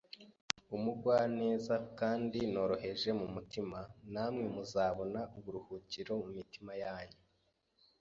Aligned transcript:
umuugwaneza 0.75 1.73
kand 1.97 2.31
noroheje 2.53 3.09
mu 3.19 3.27
mutima, 3.35 3.79
na 4.13 4.25
mwe 4.33 4.45
muzabona 4.55 5.21
uburuhukiro 5.37 6.11
mu 6.21 6.29
mitima 6.37 6.71
yanyu 6.83 7.19